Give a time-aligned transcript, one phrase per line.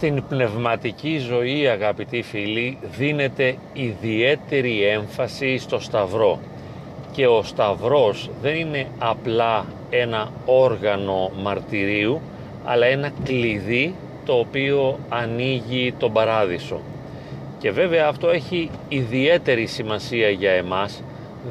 [0.00, 6.40] Στην πνευματική ζωή αγαπητοί φίλοι δίνεται ιδιαίτερη έμφαση στο Σταυρό
[7.12, 12.20] και ο Σταυρός δεν είναι απλά ένα όργανο μαρτυρίου
[12.64, 13.94] αλλά ένα κλειδί
[14.24, 16.80] το οποίο ανοίγει τον παράδεισο.
[17.58, 21.02] Και βέβαια αυτό έχει ιδιαίτερη σημασία για εμάς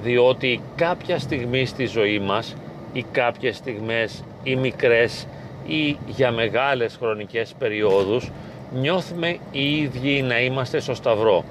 [0.02, 2.55] διότι κάποια στιγμή στη ζωή μας
[2.93, 5.27] ή κάποιες στιγμές ή μικρές
[5.67, 8.31] ή για μεγάλες χρονικές περιόδους
[8.73, 11.43] νιώθουμε οι ίδιοι να είμαστε στο Σταυρό.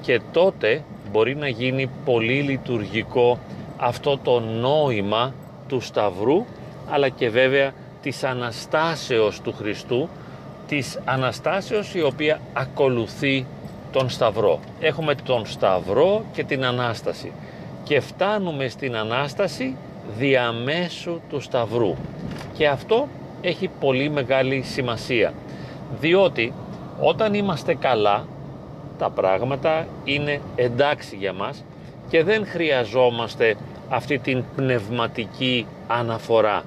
[0.00, 0.82] Και τότε
[1.12, 3.38] μπορεί να γίνει πολύ λειτουργικό
[3.76, 5.34] αυτό το νόημα
[5.68, 6.44] του Σταυρού
[6.90, 7.72] αλλά και βέβαια
[8.02, 10.08] της Αναστάσεως του Χριστού
[10.66, 13.46] της Αναστάσεως η οποία ακολουθεί
[13.92, 14.60] τον Σταυρό.
[14.80, 17.32] Έχουμε τον Σταυρό και την Ανάσταση.
[17.84, 19.76] Και φτάνουμε στην Ανάσταση
[20.18, 21.94] διαμέσου του Σταυρού.
[22.52, 23.08] Και αυτό
[23.44, 25.32] έχει πολύ μεγάλη σημασία.
[26.00, 26.52] Διότι
[27.00, 28.26] όταν είμαστε καλά
[28.98, 31.64] τα πράγματα είναι εντάξει για μας
[32.08, 33.56] και δεν χρειαζόμαστε
[33.88, 36.62] αυτή την πνευματική αναφορά.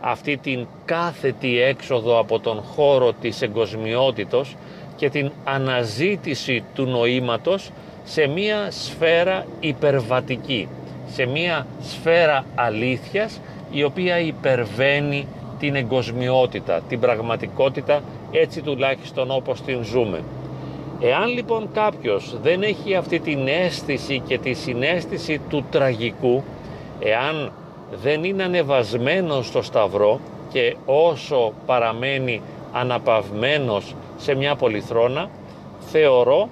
[0.00, 4.56] Αυτή την κάθετη έξοδο από τον χώρο της εγκοσμιότητος
[4.96, 7.70] και την αναζήτηση του νοήματος
[8.04, 10.68] σε μία σφαίρα υπερβατική,
[11.12, 15.26] σε μία σφαίρα αλήθειας η οποία υπερβαίνει
[15.62, 20.22] την εγκοσμιότητα, την πραγματικότητα έτσι τουλάχιστον όπως την ζούμε.
[21.00, 26.42] Εάν λοιπόν κάποιος δεν έχει αυτή την αίσθηση και τη συνέστηση του τραγικού,
[27.00, 27.52] εάν
[28.02, 30.20] δεν είναι ανεβασμένος στο σταυρό
[30.52, 32.40] και όσο παραμένει
[32.72, 35.28] αναπαυμένος σε μια πολυθρόνα,
[35.80, 36.48] θεωρώ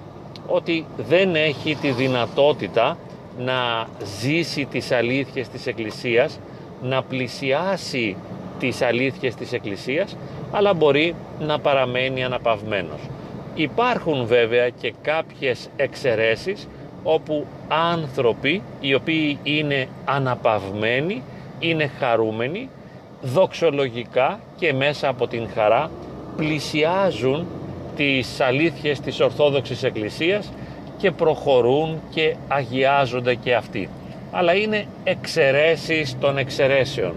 [0.47, 2.97] ότι δεν έχει τη δυνατότητα
[3.39, 3.87] να
[4.19, 6.39] ζήσει τις αλήθειες της Εκκλησίας,
[6.83, 8.15] να πλησιάσει
[8.61, 10.17] τις αλήθειες της Εκκλησίας,
[10.51, 12.99] αλλά μπορεί να παραμένει αναπαυμένος.
[13.55, 16.67] Υπάρχουν βέβαια και κάποιες εξαιρέσεις
[17.03, 21.23] όπου άνθρωποι οι οποίοι είναι αναπαυμένοι,
[21.59, 22.69] είναι χαρούμενοι,
[23.21, 25.91] δοξολογικά και μέσα από την χαρά
[26.35, 27.47] πλησιάζουν
[27.95, 30.51] τις αλήθειες της Ορθόδοξης Εκκλησίας
[30.97, 33.89] και προχωρούν και αγιάζονται και αυτοί.
[34.31, 37.13] Αλλά είναι εξαιρέσεις των εξαιρέσεων,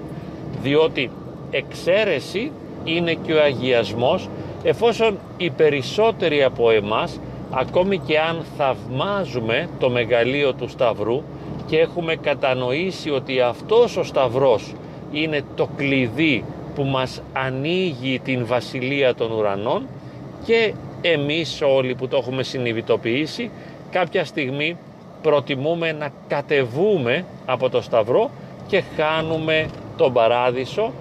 [0.62, 1.10] διότι
[1.56, 2.52] εξαίρεση
[2.84, 4.28] είναι και ο αγιασμός
[4.62, 7.20] εφόσον οι περισσότεροι από εμάς
[7.50, 11.22] ακόμη και αν θαυμάζουμε το μεγαλείο του Σταυρού
[11.66, 14.72] και έχουμε κατανοήσει ότι αυτός ο Σταυρός
[15.12, 16.44] είναι το κλειδί
[16.74, 19.86] που μας ανοίγει την Βασιλεία των Ουρανών
[20.44, 23.50] και εμείς όλοι που το έχουμε συνειδητοποιήσει
[23.90, 24.76] κάποια στιγμή
[25.22, 28.30] προτιμούμε να κατεβούμε από το Σταυρό
[28.66, 29.66] και χάνουμε
[29.96, 30.92] τον Παράδεισο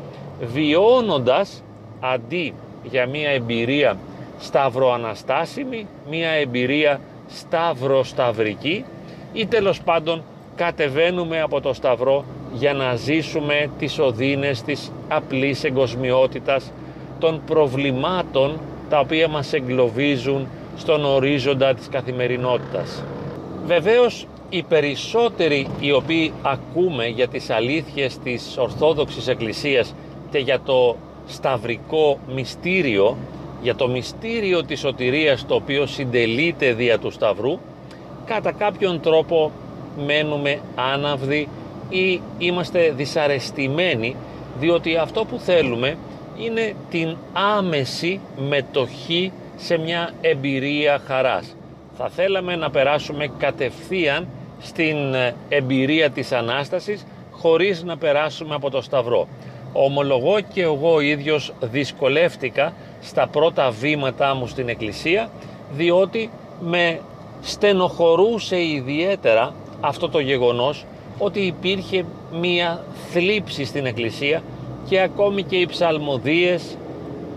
[0.46, 1.64] βιώνοντας
[2.00, 3.98] αντί για μια εμπειρία
[4.40, 8.86] σταυροαναστάσιμη, μια εμπειρία σταυροσταυρική
[9.34, 10.24] ή τέλος πάντων
[10.56, 16.72] κατεβαίνουμε από το Σταυρό για να ζήσουμε τις οδύνες της απλής εγκοσμιότητας
[17.20, 18.60] των προβλημάτων
[18.90, 23.04] τα οποία μας εγκλωβίζουν στον ορίζοντα της καθημερινότητας.
[23.66, 29.94] Βεβαίως οι περισσότεροι οι οποίοι ακούμε για τις αλήθειες της Ορθόδοξης Εκκλησίας
[30.34, 30.96] και για το
[31.28, 33.18] σταυρικό μυστήριο,
[33.62, 37.60] για το μυστήριο της σωτηρίας το οποίο συντελείται δια του Σταυρού,
[38.26, 39.52] κατά κάποιον τρόπο
[40.06, 41.48] μένουμε άναυδοι
[41.90, 44.16] ή είμαστε δυσαρεστημένοι
[44.60, 45.98] διότι αυτό που θέλουμε
[46.38, 48.20] είναι την άμεση
[48.50, 51.56] μετοχή σε μια εμπειρία χαράς.
[51.98, 54.28] Θα θέλαμε να περάσουμε κατευθείαν
[54.62, 59.28] στην ε, εμπειρία της Ανάστασης χωρίς να περάσουμε από το Σταυρό.
[59.74, 65.30] Ομολογώ και εγώ ίδιος δυσκολεύτηκα στα πρώτα βήματά μου στην Εκκλησία
[65.72, 66.30] διότι
[66.62, 67.00] με
[67.42, 70.86] στενοχωρούσε ιδιαίτερα αυτό το γεγονός
[71.18, 72.06] ότι υπήρχε
[72.40, 74.42] μία θλίψη στην Εκκλησία
[74.90, 76.78] και ακόμη και οι ψαλμοδίες,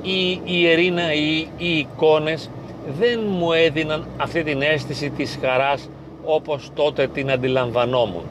[0.02, 2.50] οι ιερίνα ή οι εικόνες
[2.98, 5.88] δεν μου έδιναν αυτή την αίσθηση της χαράς
[6.24, 8.22] όπως τότε την αντιλαμβανόμουν.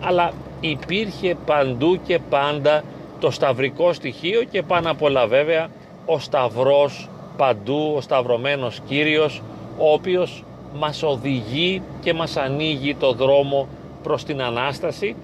[0.00, 2.82] Αλλά υπήρχε παντού και πάντα
[3.24, 5.68] το σταυρικό στοιχείο και πάνω απ' όλα βέβαια
[6.06, 9.42] ο σταυρός παντού, ο σταυρωμένος Κύριος
[9.78, 10.44] ο οποίος
[10.74, 13.68] μας οδηγεί και μας ανοίγει το δρόμο
[14.02, 15.16] προς την Ανάσταση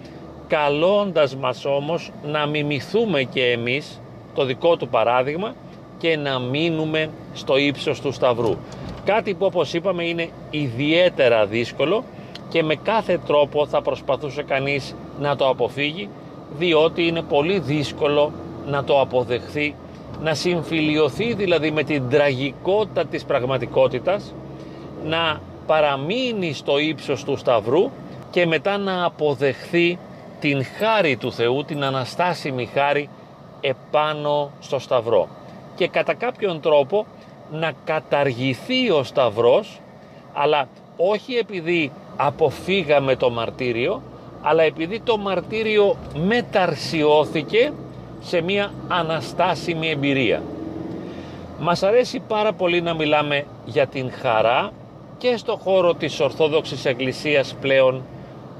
[0.48, 4.00] καλώντας μας όμως να μιμηθούμε και εμείς
[4.34, 5.54] το δικό του παράδειγμα
[5.98, 8.56] και να μείνουμε στο ύψος του Σταυρού.
[9.04, 12.04] Κάτι που όπως είπαμε είναι ιδιαίτερα δύσκολο
[12.48, 16.08] και με κάθε τρόπο θα προσπαθούσε κανείς να το αποφύγει
[16.58, 18.32] διότι είναι πολύ δύσκολο
[18.66, 19.74] να το αποδεχθεί
[20.22, 24.34] να συμφιλιωθεί δηλαδή με την τραγικότητα της πραγματικότητας,
[25.04, 27.90] να παραμείνει στο ύψος του Σταυρού
[28.30, 29.98] και μετά να αποδεχθεί
[30.40, 33.08] την χάρη του Θεού, την αναστάσιμη χάρη
[33.60, 35.28] επάνω στο Σταυρό.
[35.74, 37.06] Και κατά κάποιον τρόπο
[37.52, 39.80] να καταργηθεί ο Σταυρός
[40.32, 44.02] αλλά όχι επειδή αποφύγαμε το μαρτύριο
[44.42, 47.72] αλλά επειδή το μαρτύριο μεταρσιώθηκε
[48.20, 50.42] σε μια αναστάσιμη εμπειρία.
[51.58, 54.72] Μας αρέσει πάρα πολύ να μιλάμε για την χαρά
[55.18, 58.02] και στο χώρο της Ορθόδοξης Εκκλησίας πλέον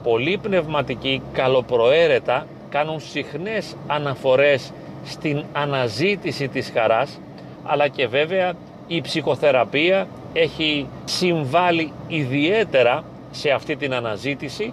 [0.03, 4.73] πολλοί πνευματικοί καλοπροαίρετα κάνουν συχνές αναφορές
[5.05, 7.21] στην αναζήτηση της χαράς
[7.65, 8.53] αλλά και βέβαια
[8.87, 14.73] η ψυχοθεραπεία έχει συμβάλει ιδιαίτερα σε αυτή την αναζήτηση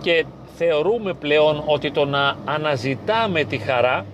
[0.00, 0.24] και
[0.56, 4.06] θεωρούμε πλέον ότι το να αναζητάμε τη χαρά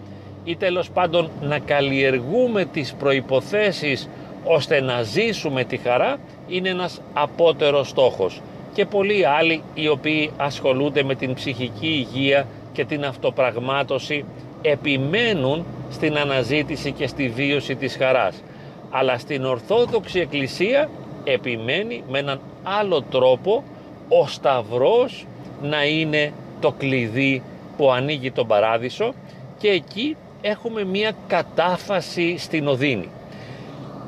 [0.44, 4.08] ή τέλος πάντων να καλλιεργούμε τις προϋποθέσεις
[4.44, 6.16] ώστε να ζήσουμε τη χαρά
[6.48, 8.40] είναι ένας απότερος στόχος.
[8.74, 14.24] Και πολλοί άλλοι οι οποίοι ασχολούνται με την ψυχική υγεία και την αυτοπραγμάτωση
[14.62, 18.42] επιμένουν στην αναζήτηση και στη βίωση της χαράς.
[18.90, 20.88] Αλλά στην Ορθόδοξη Εκκλησία
[21.24, 23.64] επιμένει με έναν άλλο τρόπο
[24.08, 25.26] ο Σταυρός
[25.62, 27.42] να είναι το κλειδί
[27.76, 29.14] που ανοίγει τον Παράδεισο
[29.58, 33.08] και εκεί έχουμε μία κατάφαση στην Οδύνη.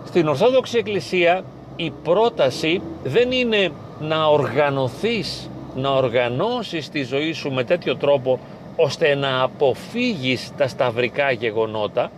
[0.05, 1.45] Στην Ορθόδοξη Εκκλησία
[1.77, 3.71] η πρόταση δεν είναι
[4.01, 8.39] να οργανωθείς, να οργανώσεις τη ζωή σου με τέτοιο τρόπο
[8.77, 12.11] ώστε να αποφύγεις τα σταυρικά γεγονότα.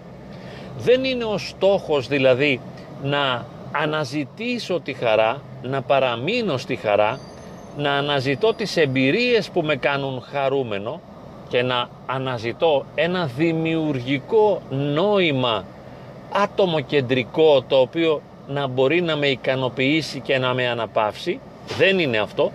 [0.79, 2.61] Δεν είναι ο στόχος δηλαδή
[3.03, 7.19] να αναζητήσω τη χαρά, να παραμείνω στη χαρά,
[7.76, 11.00] να αναζητώ τις εμπειρίες που με κάνουν χαρούμενο
[11.49, 15.64] και να αναζητώ ένα δημιουργικό νόημα
[16.32, 21.40] άτομο κεντρικό το οποίο να μπορεί να με ικανοποιήσει και να με αναπαύσει.
[21.78, 22.52] Δεν είναι αυτό.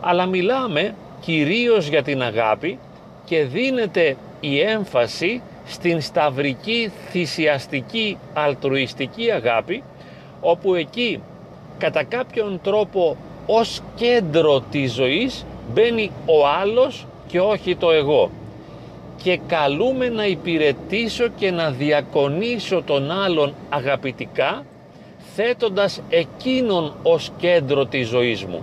[0.00, 2.78] Αλλά μιλάμε κυρίως για την αγάπη
[3.24, 9.82] και δίνεται η έμφαση στην σταυρική θυσιαστική αλτρουιστική αγάπη
[10.40, 11.20] όπου εκεί
[11.78, 13.16] κατά κάποιον τρόπο
[13.46, 18.30] ως κέντρο της ζωής μπαίνει ο άλλος και όχι το εγώ.
[19.22, 24.64] Και καλούμε να υπηρετήσω και να διακονήσω τον άλλον αγαπητικά
[25.34, 28.62] θέτοντας εκείνον ως κέντρο της ζωής μου.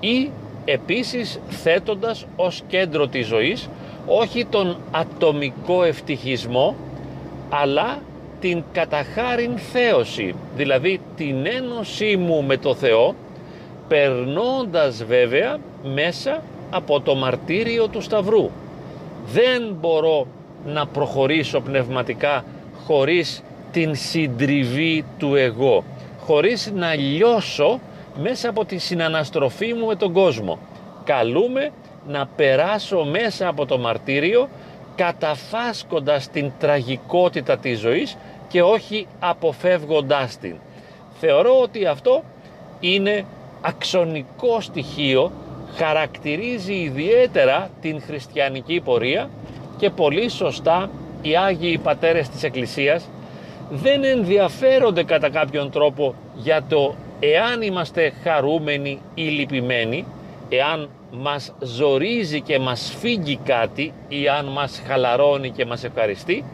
[0.00, 0.30] Ή
[0.64, 3.68] επίσης θέτοντας ως κέντρο της ζωής
[4.06, 6.76] όχι τον ατομικό ευτυχισμό
[7.48, 7.98] αλλά
[8.40, 13.14] την καταχάριν θέωση δηλαδή την ένωσή μου με το Θεό
[13.90, 18.50] περνώντας βέβαια μέσα από το μαρτύριο του Σταυρού
[19.26, 20.26] δεν μπορώ
[20.66, 22.44] να προχωρήσω πνευματικά
[22.86, 23.42] χωρίς
[23.72, 25.84] την συντριβή του εγώ
[26.26, 27.80] χωρίς να λιώσω
[28.22, 30.58] μέσα από τη συναναστροφή μου με τον κόσμο
[31.04, 31.70] καλούμε
[32.08, 34.48] να περάσω μέσα από το μαρτύριο
[34.94, 38.16] καταφάσκοντας την τραγικότητα της ζωής
[38.48, 40.56] και όχι αποφεύγοντάς την.
[41.20, 42.22] Θεωρώ ότι αυτό
[42.80, 43.24] είναι
[43.60, 45.32] αξονικό στοιχείο,
[45.76, 49.30] χαρακτηρίζει ιδιαίτερα την χριστιανική πορεία
[49.76, 50.90] και πολύ σωστά
[51.22, 53.08] οι Άγιοι Πατέρες της Εκκλησίας
[53.70, 60.04] δεν ενδιαφέρονται κατά κάποιον τρόπο για το εάν είμαστε χαρούμενοι ή λυπημένοι,
[60.48, 66.44] εάν μας ζορίζει και μας φύγει κάτι ή αν μας χαλαρώνει και μας ευχαριστεί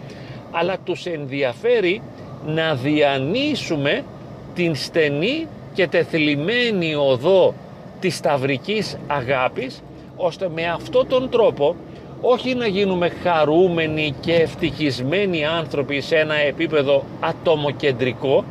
[0.51, 2.03] αλλά τους ενδιαφέρει
[2.47, 4.05] να διανύσουμε
[4.55, 7.55] την στενή και τεθλιμμένη οδό
[8.01, 9.83] της σταυρικής αγάπης
[10.17, 11.77] ώστε με αυτόν τον τρόπο
[12.21, 18.45] όχι να γίνουμε χαρούμενοι και ευτυχισμένοι άνθρωποι σε ένα επίπεδο ατομοκεντρικό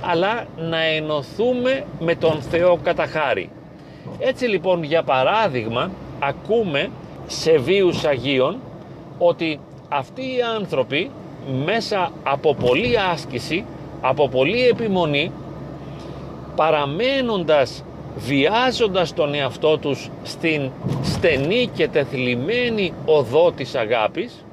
[0.00, 3.50] αλλά να ενωθούμε με τον Θεό κατά χάρη.
[4.18, 6.90] Έτσι λοιπόν για παράδειγμα ακούμε
[7.26, 8.56] σε βίους Αγίων
[9.18, 11.10] ότι αυτοί οι άνθρωποι
[11.64, 13.64] μέσα από πολλή άσκηση,
[14.00, 15.32] από πολλή επιμονή
[16.56, 17.84] παραμένοντας
[18.16, 20.70] βιάζοντας τον εαυτό τους στην
[21.02, 24.44] στενή και τεθλιμμένη οδό της αγάπης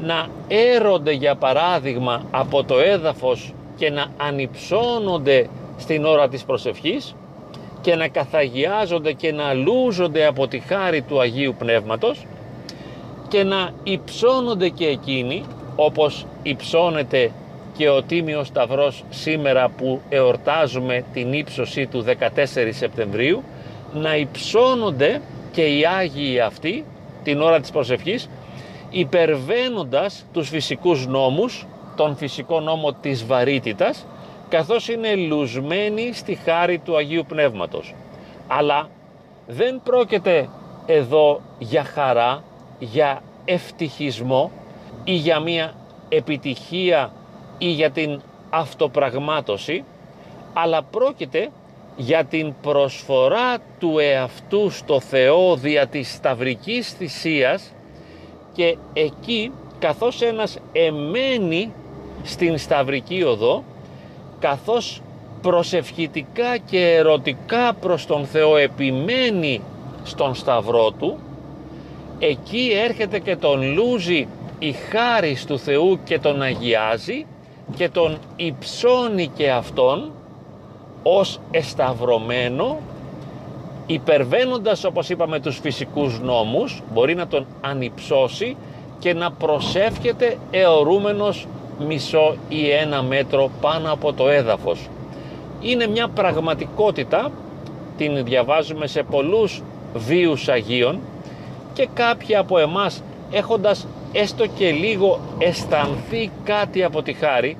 [0.00, 7.14] να έρονται για παράδειγμα από το έδαφος και να ανυψώνονται στην ώρα της προσευχής
[7.80, 12.26] και να καθαγιάζονται και να λούζονται από τη χάρη του Αγίου Πνεύματος
[13.28, 15.44] και να υψώνονται και εκείνοι
[15.76, 17.30] όπως υψώνεται
[17.76, 22.08] και ο Τίμιος Σταυρός σήμερα που εορτάζουμε την ύψωσή του 14
[22.70, 23.42] Σεπτεμβρίου
[23.92, 25.20] να υψώνονται
[25.52, 26.84] και οι Άγιοι αυτοί
[27.22, 28.28] την ώρα της προσευχής
[28.90, 31.66] υπερβαίνοντας τους φυσικούς νόμους
[31.96, 34.06] τον φυσικό νόμο της βαρύτητας
[34.48, 37.94] καθώς είναι λουσμένοι στη χάρη του Αγίου Πνεύματος.
[38.46, 38.88] Αλλά
[39.46, 40.48] δεν πρόκειται
[40.86, 42.42] εδώ για χαρά,
[42.78, 44.50] για ευτυχισμό
[45.04, 45.74] ή για μία
[46.08, 47.12] επιτυχία
[47.58, 48.20] ή για την
[48.50, 49.84] αυτοπραγμάτωση,
[50.52, 51.50] αλλά πρόκειται
[51.96, 57.72] για την προσφορά του εαυτού στο Θεό δια της σταυρικής θυσίας
[58.52, 61.72] και εκεί καθώς ένας εμένει
[62.22, 63.64] στην σταυρική οδό
[64.38, 65.02] καθώς
[65.42, 69.60] προσευχητικά και ερωτικά προς τον Θεό επιμένει
[70.02, 71.18] στον σταυρό του
[72.18, 77.26] εκεί έρχεται και τον λούζει η χάρη του Θεού και τον αγιάζει
[77.74, 80.10] και τον υψώνει και αυτόν
[81.02, 82.78] ως εσταυρωμένο
[83.86, 88.56] υπερβαίνοντας όπως είπαμε τους φυσικούς νόμους μπορεί να τον ανυψώσει
[88.98, 91.46] και να προσεύχεται αιωρούμενος
[91.86, 94.88] μισό ή ένα μέτρο πάνω από το έδαφος.
[95.60, 97.30] Είναι μια πραγματικότητα,
[97.96, 99.62] την διαβάζουμε σε πολλούς
[99.94, 101.00] βίους Αγίων
[101.72, 107.56] και κάποιοι από εμάς έχοντας έστω και λίγο αισθανθεί κάτι από τη χάρη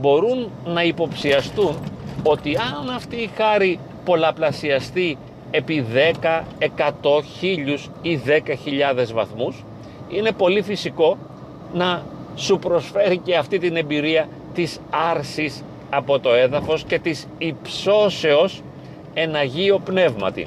[0.00, 1.76] μπορούν να υποψιαστούν
[2.22, 5.18] ότι αν αυτή η χάρη πολλαπλασιαστεί
[5.50, 5.86] επί
[6.22, 6.88] 10, 100,
[7.40, 9.64] 1000 ή 10.000 βαθμούς
[10.08, 11.18] είναι πολύ φυσικό
[11.74, 12.02] να
[12.34, 18.62] σου προσφέρει και αυτή την εμπειρία της άρσης από το έδαφος και της υψώσεως
[19.14, 20.46] εν Αγίο Πνεύματι.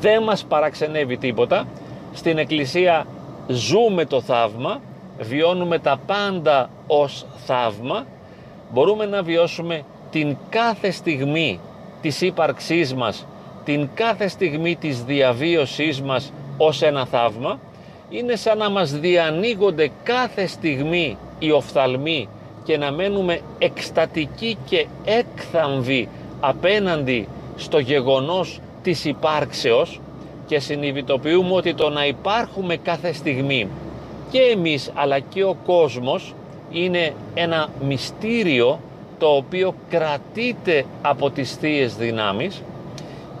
[0.00, 1.66] Δεν μας παραξενεύει τίποτα.
[2.12, 3.06] Στην Εκκλησία
[3.50, 4.80] ζούμε το θαύμα,
[5.20, 8.06] βιώνουμε τα πάντα ως θαύμα,
[8.72, 11.60] μπορούμε να βιώσουμε την κάθε στιγμή
[12.00, 13.26] της ύπαρξής μας,
[13.64, 17.58] την κάθε στιγμή της διαβίωσής μας ως ένα θαύμα,
[18.10, 22.28] είναι σαν να μας διανοίγονται κάθε στιγμή οι οφθαλμοί
[22.64, 26.08] και να μένουμε εκστατικοί και έκθαμβοι
[26.40, 30.00] απέναντι στο γεγονός της υπάρξεως
[30.50, 33.68] και συνειδητοποιούμε ότι το να υπάρχουμε κάθε στιγμή
[34.30, 36.34] και εμείς αλλά και ο κόσμος
[36.70, 38.80] είναι ένα μυστήριο
[39.18, 42.62] το οποίο κρατείται από τις θείες δυνάμεις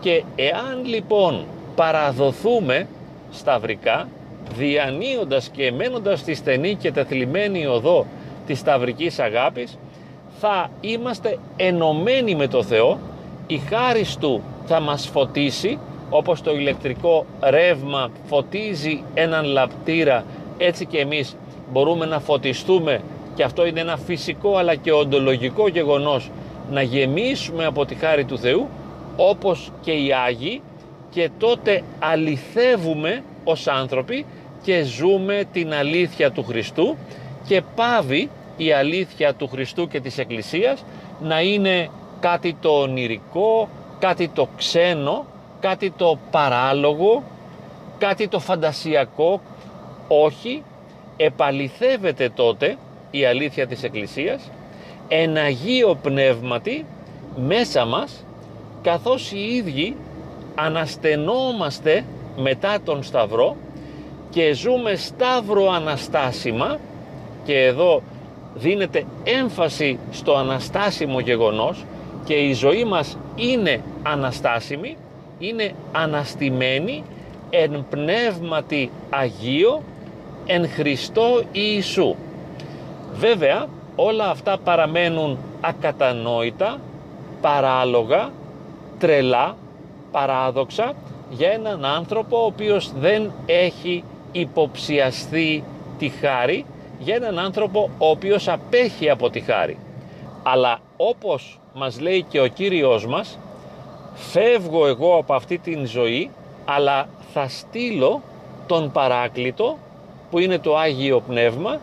[0.00, 2.86] και εάν λοιπόν παραδοθούμε
[3.30, 4.08] σταυρικά
[4.56, 8.06] διανύοντας και μένοντας στη στενή και τεθλιμμένη οδό
[8.46, 9.78] της σταυρικής αγάπης
[10.40, 12.98] θα είμαστε ενωμένοι με το Θεό
[13.46, 15.78] η χάρη Του θα μας φωτίσει
[16.10, 20.24] όπως το ηλεκτρικό ρεύμα φωτίζει έναν λαπτήρα
[20.58, 21.36] έτσι και εμείς
[21.72, 23.00] μπορούμε να φωτιστούμε.
[23.34, 26.30] Και αυτό είναι ένα φυσικό αλλά και οντολογικό γεγονός.
[26.70, 28.68] Να γεμίσουμε από τη χάρη του Θεού
[29.16, 30.62] όπως και οι Άγιοι
[31.10, 34.26] και τότε αληθεύουμε ως άνθρωποι
[34.62, 36.96] και ζούμε την αλήθεια του Χριστού.
[37.46, 40.84] Και πάβει η αλήθεια του Χριστού και της Εκκλησίας
[41.22, 41.88] να είναι
[42.20, 45.24] κάτι το ονειρικό, κάτι το ξένο,
[45.60, 47.22] κάτι το παράλογο,
[47.98, 49.40] κάτι το φαντασιακό.
[50.08, 50.62] Όχι,
[51.16, 52.76] επαληθεύεται τότε
[53.10, 54.50] η αλήθεια της Εκκλησίας,
[55.08, 56.86] εν Αγίο Πνεύματι
[57.36, 58.24] μέσα μας,
[58.82, 59.96] καθώς οι ίδιοι
[60.54, 62.04] αναστενόμαστε
[62.36, 63.56] μετά τον Σταυρό
[64.30, 66.78] και ζούμε Σταύρο Αναστάσιμα
[67.44, 68.02] και εδώ
[68.54, 71.84] δίνεται έμφαση στο αναστάσιμο γεγονός
[72.24, 74.96] και η ζωή μας είναι αναστάσιμη,
[75.40, 77.04] είναι αναστημένη
[77.50, 79.82] εν πνεύματι Αγίο,
[80.46, 82.14] εν Χριστώ Ιησού.
[83.12, 83.66] Βέβαια
[83.96, 86.80] όλα αυτά παραμένουν ακατανόητα,
[87.40, 88.30] παράλογα,
[88.98, 89.56] τρελά,
[90.10, 90.92] παράδοξα
[91.30, 95.64] για έναν άνθρωπο ο οποίος δεν έχει υποψιαστεί
[95.98, 96.64] τη χάρη,
[96.98, 99.78] για έναν άνθρωπο ο οποίος απέχει από τη χάρη.
[100.42, 103.38] Αλλά όπως μας λέει και ο Κύριος μας,
[104.20, 106.30] φεύγω εγώ από αυτή την ζωή,
[106.64, 108.22] αλλά θα στείλω
[108.66, 109.78] τον παράκλητο
[110.30, 111.80] που είναι το Άγιο Πνεύμα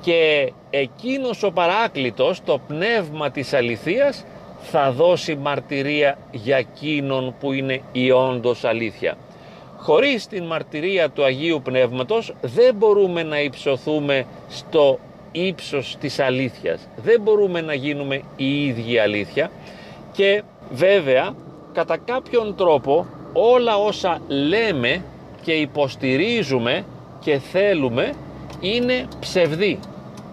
[0.00, 4.24] και εκείνος ο παράκλητος, το πνεύμα της αληθείας,
[4.62, 9.16] θα δώσει μαρτυρία για εκείνον που είναι η όντως αλήθεια.
[9.76, 14.98] Χωρίς την μαρτυρία του Αγίου Πνεύματος δεν μπορούμε να υψωθούμε στο
[15.32, 16.88] ύψος της αλήθειας.
[16.96, 19.50] Δεν μπορούμε να γίνουμε η ίδια αλήθεια
[20.12, 21.34] και βέβαια
[21.72, 25.04] κατά κάποιον τρόπο όλα όσα λέμε
[25.42, 26.84] και υποστηρίζουμε
[27.20, 28.12] και θέλουμε
[28.60, 29.78] είναι ψευδή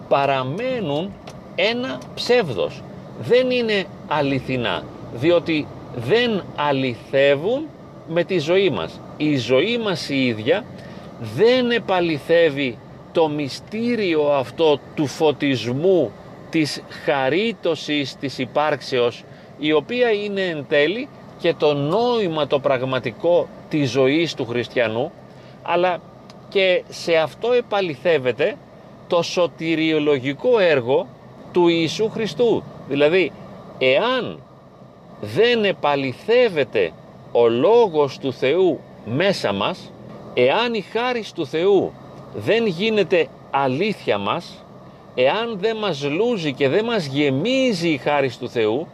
[0.08, 1.12] παραμένουν
[1.54, 2.82] ένα ψεύδος.
[3.20, 4.82] Δεν είναι αληθινά,
[5.14, 7.66] διότι δεν αληθεύουν
[8.08, 9.00] με τη ζωή μας.
[9.16, 10.64] Η ζωή μας η ίδια
[11.34, 12.78] δεν επαληθεύει
[13.12, 16.10] το μυστήριο αυτό του φωτισμού
[16.50, 19.24] της χαρίτωσης της υπάρξεως
[19.58, 21.08] η οποία είναι εν τέλει
[21.40, 25.12] και το νόημα το πραγματικό της ζωής του χριστιανού
[25.62, 26.00] αλλά
[26.48, 28.56] και σε αυτό επαληθεύεται
[29.06, 31.06] το σωτηριολογικό έργο
[31.52, 32.62] του Ιησού Χριστού.
[32.88, 33.32] Δηλαδή,
[33.78, 34.38] εάν
[35.20, 36.92] δεν επαληθεύεται
[37.32, 39.92] ο Λόγος του Θεού μέσα μας,
[40.34, 41.92] εάν η χάρη του Θεού
[42.34, 44.64] δεν γίνεται αλήθεια μας,
[45.14, 48.86] εάν δεν μας λούζει και δεν μας γεμίζει η χάρη του Θεού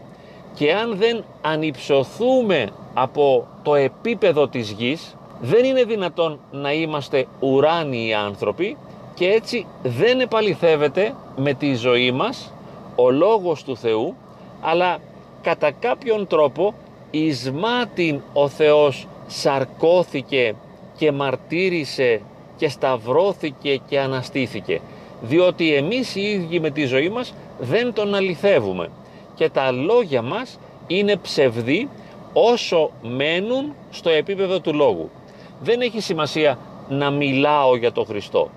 [0.57, 8.15] και αν δεν ανυψωθούμε από το επίπεδο της γης, δεν είναι δυνατόν να είμαστε ουράνιοι
[8.15, 8.77] άνθρωποι
[9.15, 12.53] και έτσι δεν επαληθεύεται με τη ζωή μας
[12.97, 14.17] ο Λόγος του Θεού
[14.61, 14.99] αλλά
[15.43, 16.75] κατά κάποιον τρόπο
[17.11, 20.55] εις μάτιν ο Θεός σαρκώθηκε
[20.97, 22.21] και μαρτύρησε
[22.57, 24.81] και σταυρώθηκε και αναστήθηκε
[25.21, 28.89] διότι εμείς οι ίδιοι με τη ζωή μας δεν τον αληθεύουμε
[29.37, 31.89] και τα λόγια μας είναι ψευδή
[32.33, 35.11] όσο μένουν στο επίπεδο του λόγου.
[35.61, 38.51] Δεν έχει σημασία να μιλάω για τον Χριστό.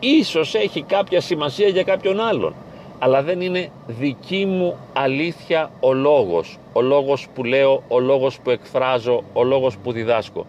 [0.00, 2.54] Ίσως έχει κάποια σημασία για κάποιον άλλον,
[2.98, 6.58] αλλά δεν είναι δική μου αλήθεια ο λόγος.
[6.72, 10.46] Ο λόγος που λέω, ο λόγος που εκφράζω, ο λόγος που διδάσκω.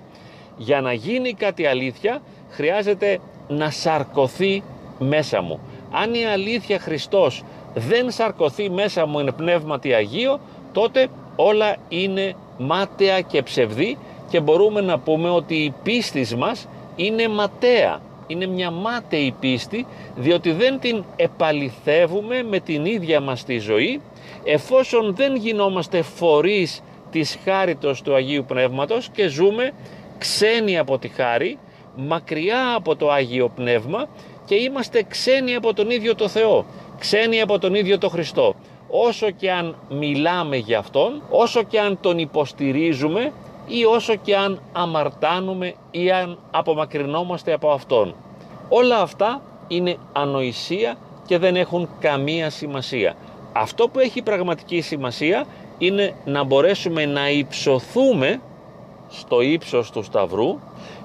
[0.58, 4.64] Για να γίνει κάτι αλήθεια χρειάζεται να σαρκωθεί
[5.00, 5.60] μέσα μου.
[5.92, 7.44] Αν η αλήθεια Χριστός
[7.76, 10.40] δεν σαρκωθεί μέσα μου εν πνεύματι Αγίο,
[10.72, 13.98] τότε όλα είναι μάταια και ψευδή
[14.30, 18.00] και μπορούμε να πούμε ότι η πίστη μας είναι ματέα.
[18.28, 24.02] Είναι μια μάταιη πίστη διότι δεν την επαληθεύουμε με την ίδια μας τη ζωή
[24.44, 29.72] εφόσον δεν γινόμαστε φορείς της χάριτος του Αγίου Πνεύματος και ζούμε
[30.18, 31.58] ξένοι από τη χάρη,
[31.96, 34.08] μακριά από το Άγιο Πνεύμα
[34.46, 36.66] και είμαστε ξένοι από τον ίδιο το Θεό,
[37.00, 38.56] ξένοι από τον ίδιο το Χριστό.
[38.90, 43.32] Όσο και αν μιλάμε για Αυτόν, όσο και αν Τον υποστηρίζουμε
[43.68, 48.16] ή όσο και αν αμαρτάνουμε ή αν απομακρυνόμαστε από Αυτόν.
[48.70, 53.16] Όλα αυτά είναι ανοησία και δεν έχουν καμία σημασία.
[53.54, 55.46] Αυτό που έχει πραγματική σημασία
[55.78, 58.42] είναι να μπορέσουμε να υψωθούμε
[59.10, 60.60] στο ύψος του Σταυρού,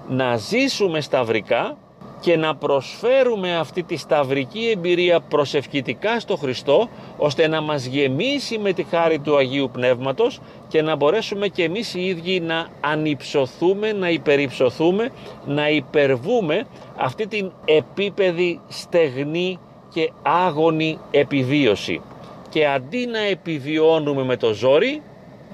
[0.09, 1.77] να ζήσουμε σταυρικά
[2.21, 8.73] και να προσφέρουμε αυτή τη σταυρική εμπειρία προσευχητικά στο Χριστό ώστε να μας γεμίσει με
[8.73, 14.11] τη χάρη του Αγίου Πνεύματος και να μπορέσουμε και εμείς οι ίδιοι να ανυψωθούμε, να
[14.11, 15.11] υπερυψωθούμε,
[15.47, 19.59] να υπερβούμε αυτή την επίπεδη στεγνή
[19.93, 22.01] και άγωνη επιβίωση.
[22.49, 25.03] Και αντί να επιβιώνουμε με το ζόρι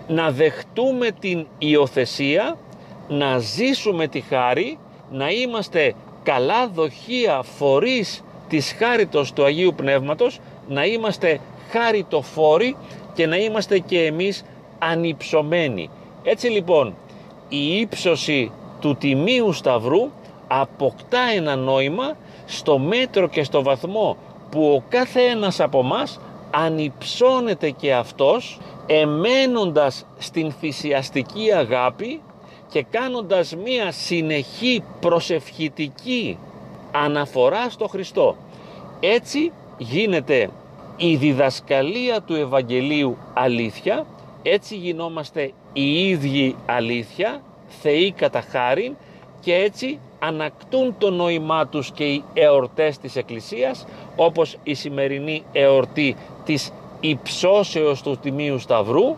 [0.08, 2.56] να δεχτούμε την υιοθεσία
[3.08, 4.78] να ζήσουμε τη χάρη
[5.10, 5.94] να είμαστε
[6.26, 12.76] καλά δοχεία φορείς της χάριτος του Αγίου Πνεύματος να είμαστε χάριτοφόροι
[13.14, 14.44] και να είμαστε και εμείς
[14.78, 15.90] ανυψωμένοι.
[16.22, 16.94] Έτσι λοιπόν
[17.48, 20.10] η ύψωση του Τιμίου Σταυρού
[20.48, 24.16] αποκτά ένα νόημα στο μέτρο και στο βαθμό
[24.50, 32.20] που ο κάθε ένας από μας ανυψώνεται και αυτός εμένοντας στην θυσιαστική αγάπη
[32.68, 36.38] και κάνοντας μία συνεχή προσευχητική
[36.92, 38.36] αναφορά στο Χριστό.
[39.00, 40.50] Έτσι γίνεται
[40.96, 44.06] η διδασκαλία του Ευαγγελίου αλήθεια,
[44.42, 47.42] έτσι γινόμαστε οι ίδιοι αλήθεια,
[47.82, 48.96] θεοί κατά χάριν
[49.40, 56.16] και έτσι ανακτούν το νόημά τους και οι εορτές της Εκκλησίας όπως η σημερινή εορτή
[56.44, 59.16] της υψώσεως του Τιμίου Σταυρού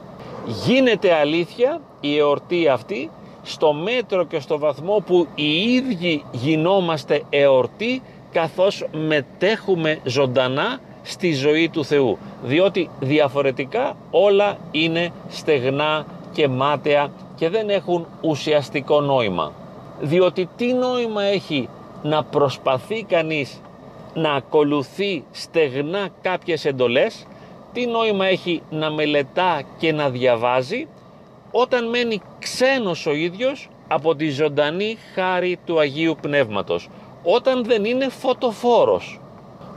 [0.65, 3.11] γίνεται αλήθεια η εορτή αυτή
[3.49, 11.69] στο μέτρο και στο βαθμό που οι ίδιοι γινόμαστε εορτή καθώς μετέχουμε ζωντανά στη ζωή
[11.69, 12.19] του Θεού.
[12.43, 19.53] Διότι διαφορετικά όλα είναι στεγνά και μάταια και δεν έχουν ουσιαστικό νόημα.
[20.01, 21.69] Διότι τι νόημα έχει
[22.03, 23.61] να προσπαθεί κανείς
[24.15, 27.27] να ακολουθεί στεγνά κάποιες εντολές
[27.73, 30.87] τι νόημα έχει να μελετά και να διαβάζει
[31.51, 36.89] όταν μένει ξένος ο ίδιος από τη ζωντανή χάρη του Αγίου Πνεύματος,
[37.23, 39.21] όταν δεν είναι φωτοφόρος.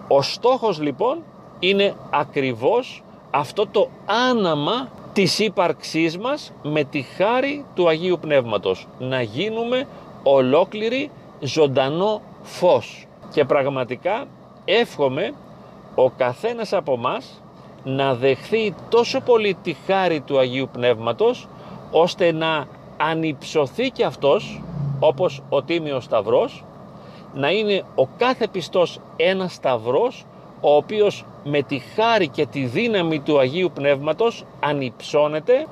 [0.08, 1.24] Ο στόχος λοιπόν
[1.60, 3.90] είναι ακριβώς αυτό το
[4.30, 9.88] άναμα της ύπαρξής μας με τη χάρη του Αγίου Πνεύματος, να γίνουμε
[10.24, 13.08] ολόκληρη ζωντανό φως.
[13.34, 14.26] Και πραγματικά
[14.66, 15.34] εύχομαι
[15.96, 17.42] ο καθένας από μας
[17.84, 21.48] να δεχθεί τόσο πολύ τη χάρη του Αγίου Πνεύματος
[21.92, 24.62] ώστε να ανυψωθεί και αυτός
[25.00, 26.64] όπως ο Τίμιος Σταυρός
[27.34, 30.26] να είναι ο κάθε πιστός ένας σταυρός
[30.62, 35.68] ο οποίος με τη χάρη και τη δύναμη του Αγίου Πνεύματος ανυψώνεται,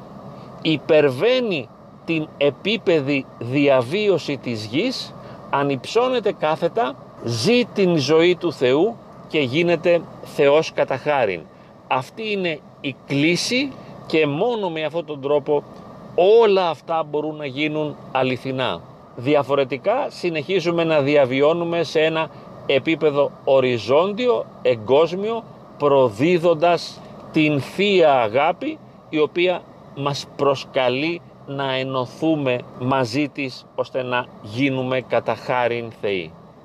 [0.62, 1.69] υπερβαίνει
[2.05, 5.13] την επίπεδη διαβίωση της γης,
[5.49, 8.95] ανυψώνεται κάθετα, ζει την ζωή του Θεού
[9.27, 11.41] και γίνεται Θεός κατά χάριν.
[11.88, 13.71] Αυτή είναι η κλίση
[14.08, 15.63] και μόνο με αυτόν τον τρόπο
[16.21, 18.82] όλα αυτά μπορούν να γίνουν αληθινά.
[19.15, 22.29] Διαφορετικά συνεχίζουμε να διαβιώνουμε σε ένα
[22.65, 25.43] επίπεδο οριζόντιο, εγκόσμιο,
[25.77, 27.01] προδίδοντας
[27.32, 28.77] την Θεία Αγάπη
[29.10, 29.62] η οποία
[29.95, 36.32] μας προσκαλεί να ενωθούμε μαζί της ώστε να γίνουμε κατά χάριν Θεοί.